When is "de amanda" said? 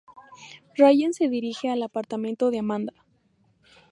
2.49-2.93